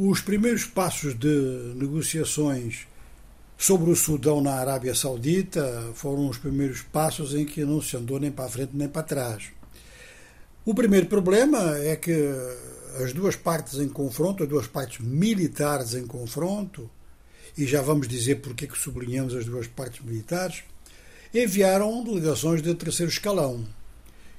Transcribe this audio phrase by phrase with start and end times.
[0.00, 2.86] Os primeiros passos de negociações
[3.56, 8.20] sobre o Sudão na Arábia Saudita foram os primeiros passos em que não se andou
[8.20, 9.46] nem para frente nem para trás.
[10.64, 12.12] O primeiro problema é que
[13.02, 16.88] as duas partes em confronto, as duas partes militares em confronto,
[17.56, 20.62] e já vamos dizer porque que sublinhamos as duas partes militares,
[21.34, 23.66] enviaram delegações de terceiro escalão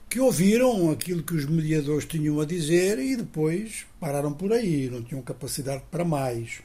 [0.10, 5.04] que ouviram aquilo que os mediadores tinham a dizer e depois pararam por aí, não
[5.04, 6.62] tinham capacidade para mais.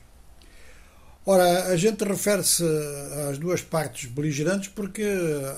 [1.27, 2.64] Ora, a gente refere-se
[3.30, 5.05] às duas partes beligerantes porque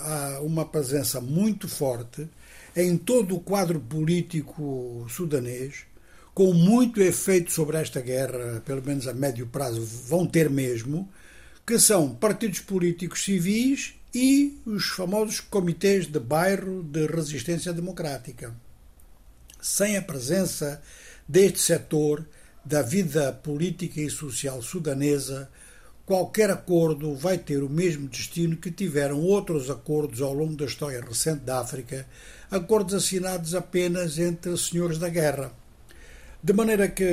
[0.03, 2.29] há uma presença muito forte
[2.77, 5.85] em todo o quadro político sudanês,
[6.35, 11.09] com muito efeito sobre esta guerra, pelo menos a médio prazo vão ter mesmo,
[11.67, 18.55] que são partidos políticos civis e os famosos comitês de bairro de resistência democrática.
[19.61, 20.81] Sem a presença
[21.27, 22.25] deste setor
[22.65, 25.51] da vida política e social sudanesa,
[26.05, 31.01] qualquer acordo vai ter o mesmo destino que tiveram outros acordos ao longo da história
[31.01, 32.07] recente da África,
[32.49, 35.53] acordos assinados apenas entre senhores da guerra.
[36.43, 37.05] De maneira que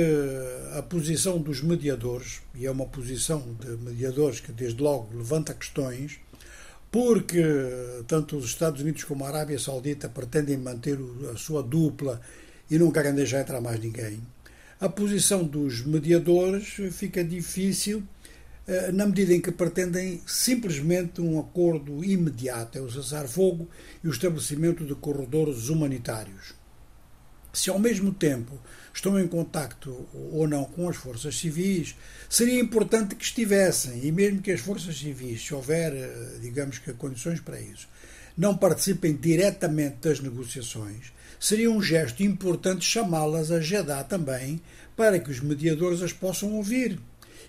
[0.76, 6.20] a posição dos mediadores, e é uma posição de mediadores que desde logo levanta questões,
[6.90, 7.42] porque
[8.06, 10.98] tanto os Estados Unidos como a Arábia Saudita pretendem manter
[11.32, 12.20] a sua dupla
[12.70, 14.20] e não querem deixar entrar mais ninguém.
[14.80, 18.04] A posição dos mediadores fica difícil
[18.66, 23.68] eh, na medida em que pretendem simplesmente um acordo imediato, é o cessar-fogo
[24.02, 26.54] e o estabelecimento de corredores humanitários.
[27.54, 28.60] Se ao mesmo tempo
[28.92, 31.94] estão em contacto ou não com as forças civis,
[32.28, 36.92] seria importante que estivessem, e mesmo que as forças civis, se houver, eh, digamos que,
[36.92, 37.88] condições para isso,
[38.36, 44.60] não participem diretamente das negociações, seria um gesto importante chamá-las a Jeddah também,
[44.96, 46.98] para que os mediadores as possam ouvir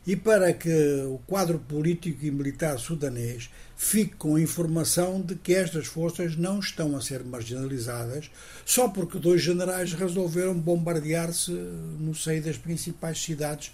[0.06, 0.70] e para que
[1.08, 6.60] o quadro político e militar sudanês fique com a informação de que estas forças não
[6.60, 8.30] estão a ser marginalizadas
[8.64, 13.74] só porque dois generais resolveram bombardear-se no seio das principais cidades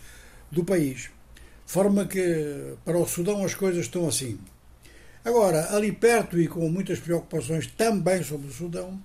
[0.50, 1.10] do país.
[1.66, 4.40] De forma que para o Sudão as coisas estão assim.
[5.24, 9.00] Agora, ali perto e com muitas preocupações também sobre o Sudão,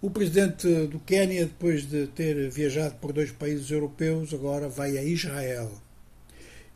[0.00, 5.02] o presidente do Quênia, depois de ter viajado por dois países europeus, agora vai a
[5.02, 5.83] Israel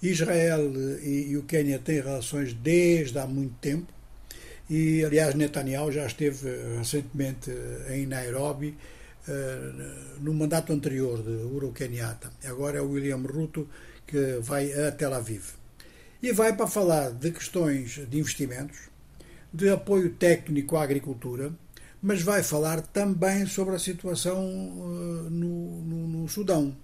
[0.03, 0.72] Israel
[1.03, 3.92] e, e o Quênia têm relações desde há muito tempo
[4.70, 7.50] e, aliás, Netanyahu já esteve recentemente
[7.91, 8.76] em Nairobi
[9.26, 9.72] eh,
[10.20, 12.31] no mandato anterior de Uhuru Kenyatta.
[12.44, 13.69] Agora é o William Ruto
[14.06, 15.44] que vai a Tel Aviv.
[16.22, 18.88] E vai para falar de questões de investimentos,
[19.53, 21.53] de apoio técnico à agricultura,
[22.03, 24.42] mas vai falar também sobre a situação
[25.30, 26.75] no, no, no Sudão.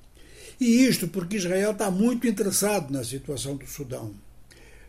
[0.60, 4.14] E isto porque Israel está muito interessado na situação do Sudão.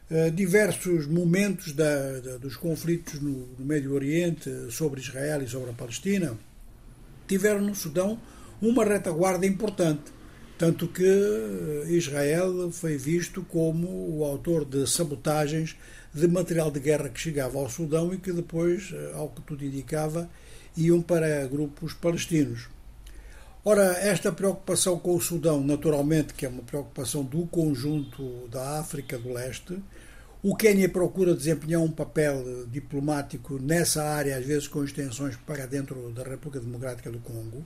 [0.09, 5.71] Uh, diversos momentos da, da, dos conflitos no, no, Médio Oriente sobre Israel e sobre
[5.71, 6.37] a Palestina
[7.27, 8.19] tiveram no Sudão
[8.61, 10.03] uma retaguarda importante,
[10.57, 13.87] tanto que eh, Israel foi visto como
[14.17, 15.75] o autor de sabotagens
[16.13, 19.65] de material de guerra que chegava ao Sudão e que depois, eh, ao que tudo
[19.65, 20.29] indicava,
[20.77, 22.67] iam para grupos palestinos.
[23.67, 29.17] Ora, esta preocupação com o Sudão, naturalmente, que é uma preocupação do conjunto da África
[29.17, 29.81] do Leste,
[30.43, 36.11] o Quênia procura desempenhar um papel diplomático nessa área, às vezes com extensões para dentro
[36.11, 37.65] da República Democrática do Congo.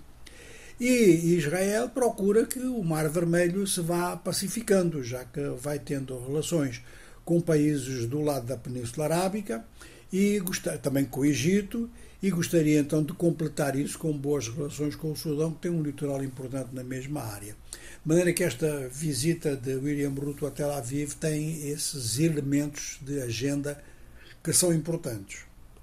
[0.79, 6.81] E Israel procura que o Mar Vermelho se vá pacificando, já que vai tendo relações
[7.25, 9.65] com países do lado da Península Arábica
[10.11, 10.41] e
[10.81, 11.89] também com o Egito
[12.21, 15.81] e gostaria então de completar isso com boas relações com o Sudão, que tem um
[15.81, 17.55] litoral importante na mesma área.
[17.73, 23.21] De maneira que esta visita de William Ruto a Tel Aviv tem esses elementos de
[23.21, 23.81] agenda
[24.43, 25.48] que são importantes.